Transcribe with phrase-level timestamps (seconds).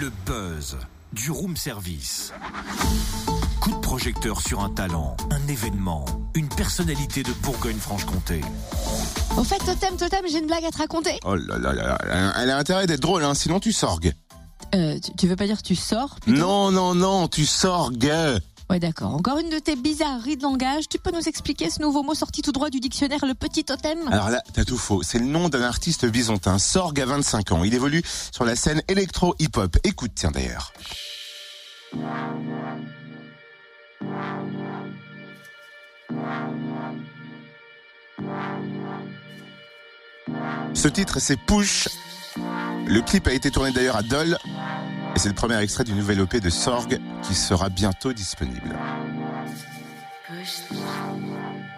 [0.00, 0.76] Le buzz
[1.12, 2.32] du room service.
[3.60, 6.04] Coup de projecteur sur un talent, un événement,
[6.34, 8.40] une personnalité de Bourgogne-Franche-Comté.
[9.36, 11.20] Au fait, Totem, Totem, j'ai une blague à te raconter.
[11.24, 14.12] Oh là là là, là, elle a intérêt d'être drôle, hein, sinon tu sorgues.
[14.74, 16.40] Euh, tu, tu veux pas dire tu sors plutôt?
[16.40, 18.10] Non, non, non, tu sorgues.
[18.70, 19.14] Ouais, d'accord.
[19.14, 20.88] Encore une de tes bizarreries de langage.
[20.88, 23.98] Tu peux nous expliquer ce nouveau mot sorti tout droit du dictionnaire, le petit totem?
[24.10, 25.02] Alors là, t'as tout faux.
[25.02, 27.64] C'est le nom d'un artiste byzantin, Sorg à 25 ans.
[27.64, 29.76] Il évolue sur la scène électro-hip-hop.
[29.84, 30.72] Écoute, tiens d'ailleurs.
[40.74, 41.88] Ce titre, c'est Push.
[42.86, 44.36] Le clip a été tourné d'ailleurs à Dole.
[45.14, 48.76] Et c'est le premier extrait du nouvel OP de Sorg qui sera bientôt disponible.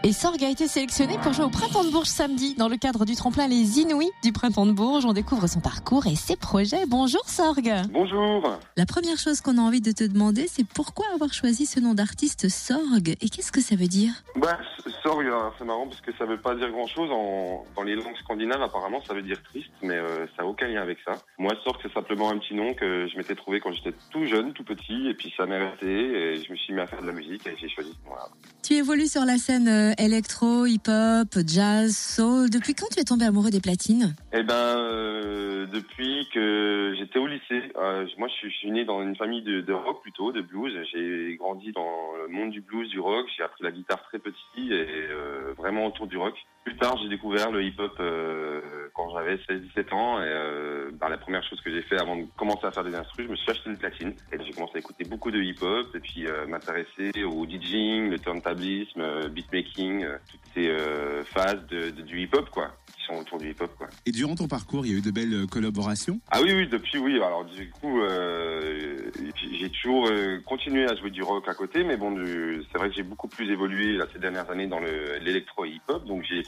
[0.07, 2.55] Et Sorg a été sélectionné pour jouer au Printemps de Bourges samedi.
[2.55, 6.07] Dans le cadre du tremplin Les Inouïs du Printemps de Bourges, on découvre son parcours
[6.07, 6.87] et ses projets.
[6.87, 8.57] Bonjour Sorg Bonjour.
[8.77, 11.93] La première chose qu'on a envie de te demander, c'est pourquoi avoir choisi ce nom
[11.93, 14.13] d'artiste Sorg et qu'est-ce que ça veut dire?
[14.37, 14.61] Bah,
[15.03, 17.11] Sorg, euh, c'est marrant parce que ça veut pas dire grand-chose.
[17.11, 17.65] En...
[17.75, 20.83] Dans les langues scandinaves, apparemment, ça veut dire triste, mais euh, ça n'a aucun lien
[20.83, 21.13] avec ça.
[21.39, 24.53] Moi, Sorg, c'est simplement un petit nom que je m'étais trouvé quand j'étais tout jeune,
[24.53, 27.07] tout petit, et puis ça m'est resté, et je me suis mis à faire de
[27.07, 27.93] la musique, et j'ai choisi.
[28.07, 28.29] Voilà.
[28.63, 32.51] Tu évolues sur la scène euh, électro, hip-hop, jazz, soul.
[32.51, 34.15] Depuis quand tu es tombé amoureux des platines?
[34.33, 39.17] Eh ben, euh, depuis que j'étais au lycée, euh, moi, je suis, né dans une
[39.17, 40.73] famille de, rock plutôt, de blues.
[40.93, 43.27] J'ai grandi dans le monde du blues, du rock.
[43.37, 46.35] J'ai appris la guitare très petit et euh, vraiment autour du rock.
[46.65, 47.97] Plus tard, j'ai découvert le hip-hop
[48.93, 50.21] quand j'avais 16-17 ans.
[50.21, 53.29] Et bah, la première chose que j'ai fait avant de commencer à faire des instruments,
[53.29, 54.15] je me suis acheté une platine.
[54.33, 59.29] Et j'ai commencé à écouter beaucoup de hip-hop et puis m'intéresser au DJing, le turntablisme,
[59.29, 63.51] beatmaking, euh, toutes ces euh, phases de, de- du hip-hop, quoi, qui sont autour du
[63.51, 63.89] hip-hop, quoi.
[64.07, 66.21] Et durant ton parcours, il y a eu de belles euh, collaborations?
[66.31, 67.17] Ah oui, oui, depuis oui.
[67.17, 69.11] Alors du coup, euh,
[69.59, 72.89] j'ai toujours euh, continué à jouer du rock à côté, mais bon, du- c'est vrai
[72.89, 76.05] que j'ai beaucoup plus évolué là, ces dernières années dans le- l'électro et hip-hop.
[76.07, 76.45] Donc j'ai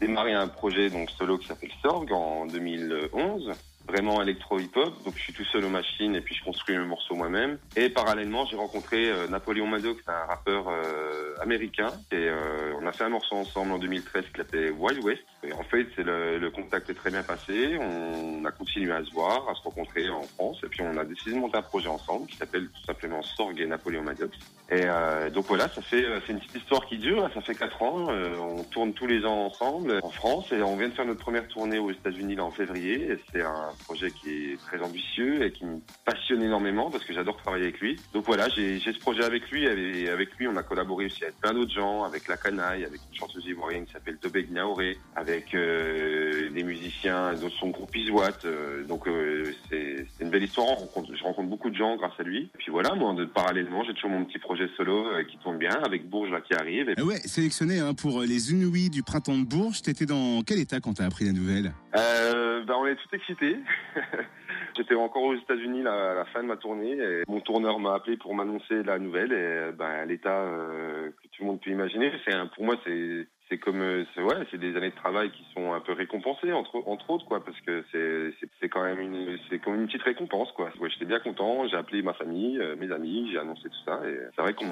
[0.00, 3.50] démarré un projet donc solo qui s'appelle Sorg en 2011,
[3.88, 4.92] vraiment électro hip-hop.
[5.04, 7.58] Donc je suis tout seul aux machines et puis je construis mes morceaux moi-même.
[7.76, 12.92] Et parallèlement, j'ai rencontré euh, Napoléon Maddox, un rappeur euh, américain, et euh, on a
[12.92, 15.22] fait un morceau ensemble en 2013 qui s'appelait Wild West.
[15.44, 17.78] Et en fait, le, le contact est très bien passé.
[17.78, 21.04] On a continué à se voir, à se rencontrer en France, et puis on a
[21.04, 24.36] décidé de monter un projet ensemble qui s'appelle tout simplement Sorg et Napoléon Maddox.
[24.70, 27.30] Et euh, donc voilà, ça fait euh, c'est une petite histoire qui dure.
[27.32, 28.08] Ça fait quatre ans.
[28.10, 31.20] euh, on tourne tous les ans ensemble en France et on vient de faire notre
[31.20, 33.16] première tournée aux États-Unis en février.
[33.32, 37.36] C'est un projet qui est très ambitieux et qui me passionne énormément parce que j'adore
[37.38, 37.96] travailler avec lui.
[38.12, 41.36] Donc voilà, j'ai ce projet avec lui et avec lui on a collaboré aussi avec
[41.36, 45.27] plein d'autres gens, avec la canaille, avec une chanteuse ivoirienne qui s'appelle Tobeg Naoré, avec
[45.54, 48.44] euh, des musiciens son groupe Iswat.
[48.44, 50.66] euh, donc euh, c'est une belle histoire.
[50.66, 52.50] Rencontre, je rencontre beaucoup de gens grâce à lui.
[52.54, 55.78] Et puis voilà, moi de, parallèlement j'ai toujours mon petit projet solo qui tourne bien
[55.84, 56.90] avec Bourges là qui arrive.
[56.90, 59.82] Et Ah ouais, sélectionné hein, pour les Inouïs du printemps de Bourges.
[59.82, 61.72] T'étais dans quel état quand t'as appris la nouvelle?
[61.92, 63.56] Ben on est tout excités.
[64.76, 66.92] J'étais encore aux États-Unis à la fin de ma tournée.
[66.92, 69.32] Et mon tourneur m'a appelé pour m'annoncer la nouvelle.
[69.32, 73.58] Et ben l'état euh, que tout le monde peut imaginer, c'est pour moi c'est c'est
[73.58, 76.82] comme euh, c'est ouais, c'est des années de travail qui sont un peu récompensées entre
[76.86, 80.52] entre autres quoi, parce que c'est c'est quand même une c'est comme une petite récompense
[80.52, 80.70] quoi.
[80.80, 81.66] Ouais, j'étais bien content.
[81.68, 84.00] J'ai appelé ma famille, euh, mes amis, j'ai annoncé tout ça.
[84.06, 84.66] Et c'est vrai qu'on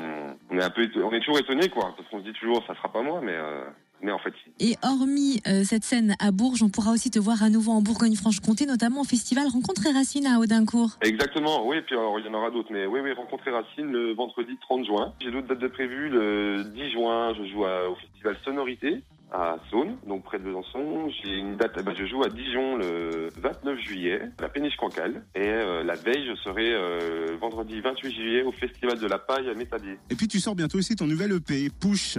[0.51, 2.75] on est un peu on est toujours étonné quoi, parce qu'on se dit toujours ça
[2.75, 3.65] sera pas moi, mais euh,
[4.03, 4.71] mais en fait si.
[4.71, 7.83] Et hormis euh, cette scène à Bourges, on pourra aussi te voir à nouveau en
[7.83, 10.99] Bourgogne-Franche-Comté, notamment au festival Rencontre et Racine à Audincourt.
[11.03, 14.15] Exactement, oui, puis alors il y en aura d'autres, mais oui, oui, rencontrer Racine le
[14.15, 15.13] vendredi 30 juin.
[15.21, 19.03] J'ai d'autres dates de prévues, le 10 juin, je joue à- au festival Sonorité
[19.33, 21.11] à Saône, donc près de Besançon.
[21.23, 24.77] J'ai une date, eh ben, je joue à Dijon le 29 juillet, à la péniche
[24.77, 25.25] Cancale.
[25.35, 29.49] Et euh, la veille, je serai euh, vendredi 28 juillet au festival de la paille
[29.51, 29.99] à Métabier.
[30.11, 32.19] Et puis tu sors bientôt aussi ton nouvel EP, Push.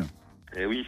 [0.58, 0.86] Et oui,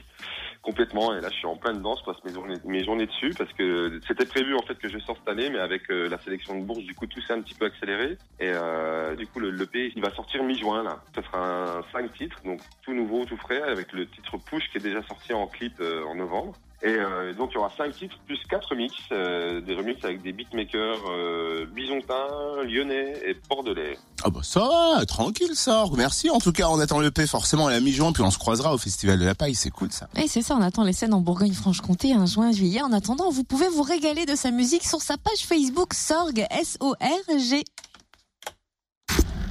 [0.61, 1.15] complètement.
[1.15, 1.95] Et là, je suis en pleine dedans.
[1.97, 4.99] Je passe mes journées, mes journées dessus parce que c'était prévu en fait que je
[4.99, 7.41] sorte cette année, mais avec euh, la sélection de bourse, du coup, tout s'est un
[7.41, 8.17] petit peu accéléré.
[8.39, 11.01] Et euh, du coup, le l'EP, il va sortir mi-juin là.
[11.15, 14.77] Ce sera un 5 titres, donc tout nouveau, tout frais, avec le titre Push qui
[14.77, 16.53] est déjà sorti en clip euh, en novembre.
[16.81, 20.21] Et euh, donc il y aura cinq titres plus quatre remix, euh, des remix avec
[20.21, 23.97] des beatmakers euh, bisontins, lyonnais et bordelais.
[24.23, 25.97] Ah bah ça va, tranquille Sorg.
[25.97, 28.37] Merci en tout cas, on attend le P forcément à la mi-juin, puis on se
[28.37, 30.07] croisera au Festival de la Paille, c'est cool ça.
[30.15, 32.81] Et c'est ça, on attend les scènes en Bourgogne-Franche-Comté un juin, juillet.
[32.81, 37.65] En attendant, vous pouvez vous régaler de sa musique sur sa page Facebook Sorg, S-O-R-G.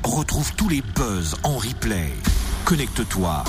[0.02, 2.08] Retrouve tous les buzz en replay.
[2.64, 3.44] Connecte-toi.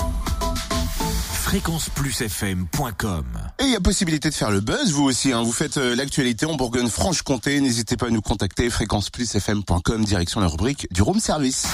[1.50, 3.26] fréquenceplusfm.com.
[3.58, 5.34] Et il y a possibilité de faire le buzz, vous aussi.
[5.34, 5.42] Hein.
[5.42, 7.60] Vous faites euh, l'actualité en Bourgogne-Franche-Comté.
[7.60, 8.70] N'hésitez pas à nous contacter.
[8.70, 11.66] fréquenceplusfm.com, direction la rubrique du room service.